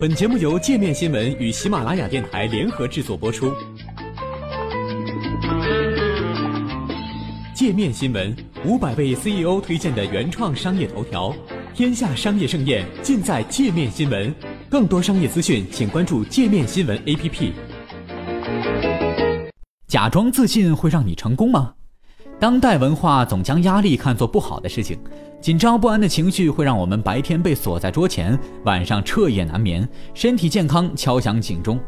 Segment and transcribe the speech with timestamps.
[0.00, 3.52] 本节目由界面新闻与喜马拉雅电台联合制作播出。
[7.52, 8.32] 界面新闻
[8.64, 11.34] 五百位 CEO 推荐的原创商业头条，
[11.74, 14.32] 天下商业盛宴尽在界面新闻。
[14.70, 17.50] 更多商业资讯，请关注界面新闻 APP。
[19.88, 21.74] 假装自信会让你成功吗？
[22.40, 24.96] 当代文化总将压力看作不好的事情，
[25.40, 31.80] 紧张不安的情绪会让我们白天被锁在桌前，晚上彻夜难眠，身体健康敲响警钟。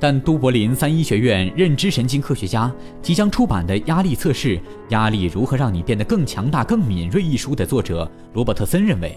[0.00, 9.14] 但都柏林三一学院认知神经科学家即将出版的《压力测试：压力如何让你变得更强大、更敏锐》一书的作者罗伯特森认为，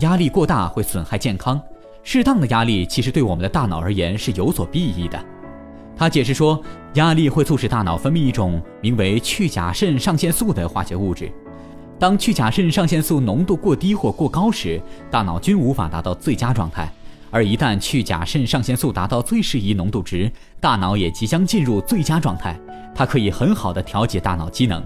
[0.00, 1.60] 压力过大会损害健康，
[2.02, 5.22] 适当的压力其实对我们的大脑而言是有所裨益的。
[5.96, 6.60] 他解释说，
[6.94, 11.30] 压力会促使大脑分泌一种名为去甲肾上腺素的化学物质。
[11.98, 16.88] 当去甲肾上腺素浓度过低或过高时，大脑均无法达到最佳状态；
[17.30, 20.30] 而一旦去甲肾上腺素达到最适宜浓度值，
[20.60, 22.58] 大脑也即将进入最佳状态。
[22.94, 24.82] 它可以很好的调节大脑机能。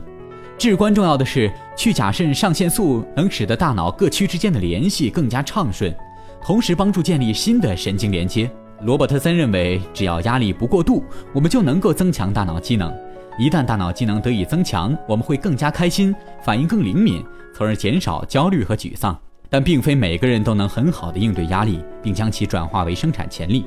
[0.58, 5.94] 至关重要的是，去甲肾上腺素能使得大脑各区之间的联系更加畅顺，
[6.42, 8.50] 同时帮助建立新的神经连接。
[8.80, 12.94] 罗伯特森认为，只要压力不过度，我们就能够增强大脑机能。
[13.36, 19.18] 一旦大脑机能得以增强，我们会更加开心，反应更灵敏，从而减少焦虑和沮丧。
[19.50, 23.66] 但并非每个人都能很好的应对压力，并将其转化为生产潜力。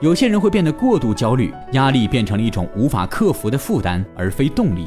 [0.00, 4.86] 有些人会变得过度焦虑，压力变成了一种无法克服的负担，而非动力。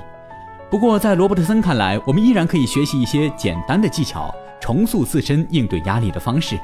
[0.69, 6.57] 不过，在罗伯特森看来，我们依然可以学习一些简单的技巧，重塑自身应对压力的方式。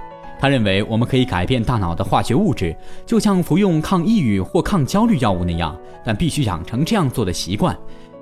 [0.43, 7.73] 他认为，我们可以改变大脑的化学物质，就像服用抗抑郁或抗焦虑药物那样，但必须养成这样做的习惯。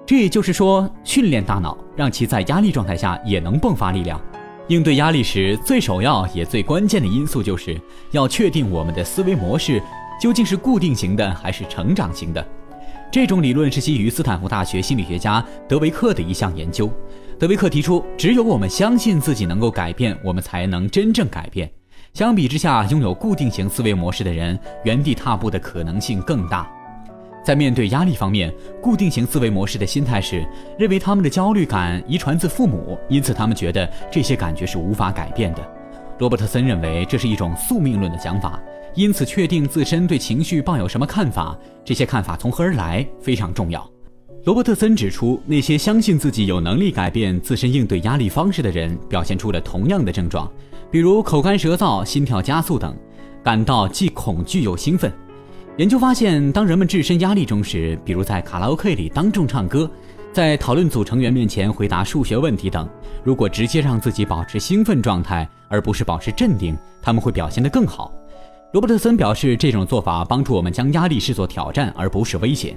[0.06, 4.22] 这也就是说，训练大脑，让其在压力状态下也能迸发力量。
[4.68, 7.76] 应对压力时，最首要也最关键的因素，就是
[8.12, 9.82] 要确定我们的思维模式
[10.22, 12.48] 究竟是固定型的还是成长型的。
[13.12, 16.88] 这种理论是基于斯坦福大学心理学家德维克的一项研究。
[17.40, 21.68] 德维克提出，只有我们相信自己能够改变，我们才能真正改变。
[22.14, 26.70] 相比之下，拥有固定型思维模式的人，原地踏步的可能性更大。
[27.42, 30.46] 在面对压力方面，固定型思维模式的心态是
[30.78, 35.66] 认为他们的焦虑感遗传自父母，因此他们觉得这些感觉是无法改变的。
[36.20, 38.62] 罗伯特森认为这是一种宿命论的想法，
[38.94, 43.90] 因此确定自身对情绪抱有什么看法，这些看法从何而来非常重要。
[44.44, 50.52] 罗伯特森指出，那些相信自己有能力改变自身应对压力方式的人，表现出了同样的症状。
[50.92, 52.94] 比如口干舌燥、心跳加速等，
[53.42, 55.10] 感到既恐惧又兴奋。
[55.78, 59.90] 研究发现，当人们置身压力中时，比如在卡拉 OK 里当众唱歌，
[60.34, 62.90] 在讨论组成员面前回答数学问题等，
[63.24, 68.12] 如果直接让自己保持兴奋状态，而不是保持镇定，他们会表现得更好。
[68.74, 72.76] 罗伯特森表示，这种做法帮助我们将压力视作挑战，而不是威胁。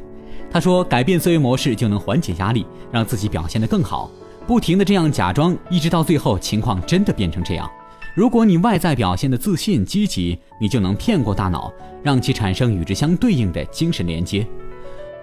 [0.53, 4.09] 他说，改变思维模式就能缓解压力，让自己表现得更好。
[4.47, 7.69] 不停地这样假装，一直到最后情况真的变成这样。
[8.15, 14.47] 如果你外在表现的自信积极，你就能骗过大脑，让其产生与之相对应的精神连接。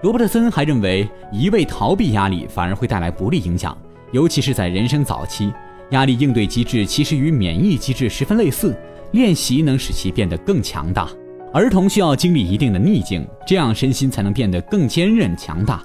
[0.03, 3.78] 罗伯特森还认为，一味逃避压力反而会带来不利影响，
[4.12, 5.53] 尤其是在人生早期。
[5.91, 8.75] 压力应对机制其实与免疫机制十分类似，
[9.12, 11.09] 练习能使其变得更强大。
[11.53, 15.81] 儿童需要经历一定的逆境，这样身心才能变得更坚韧强大。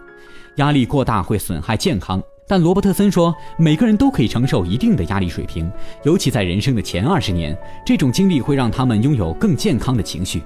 [0.56, 2.20] 压力过大会损害健康。
[2.48, 5.68] 但罗伯特森说，每个人都可以承受一定的压力水平，
[6.04, 10.44] 尤其在人生的前二十年，这种经历会让他们拥有更健康的情绪。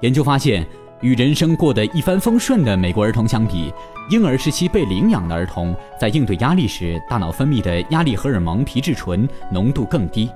[0.00, 0.66] 研究发现，
[1.00, 3.72] 与人生过得一帆风顺的美国儿童相比，
[4.10, 10.28] 婴儿时期被领养的儿童在应对压力时，大脑分泌的压力荷尔蒙皮质醇浓度更低。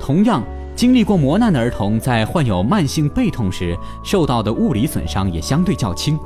[0.00, 0.42] 同样，
[0.74, 6.18] 经历过磨难的儿童在患有慢性背痛时，受到的物理损伤也相对较轻。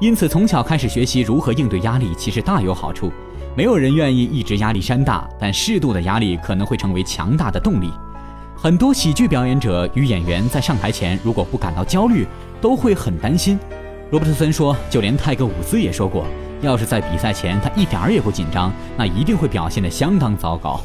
[0.00, 3.12] 因此，从小开始学习如何应对压力，其实大有好处。
[3.58, 7.90] 没有人愿意一直压力山大，但适度的压力可能会成为强大的动力。
[8.56, 12.24] 很多喜剧表演者与演员在上台前，如果不感到焦虑，
[12.60, 13.58] 都会很担心。
[14.12, 16.24] 罗伯特森说，就连泰戈伍兹也说过，
[16.62, 20.80] 要是在比赛前他一点儿也不紧张，那一定会表现得相当糟糕。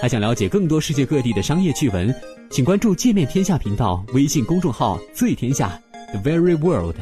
[0.00, 2.14] 还想了解更多世界各地的商业趣闻，
[2.48, 5.78] 请关注“界面天下”频道微信公众号“最天下
[6.14, 6.96] The Very World”。